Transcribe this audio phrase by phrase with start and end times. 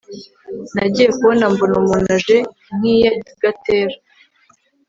[0.75, 2.37] nagiye kubona mbona umuntu aje
[2.75, 3.95] nk iyagatera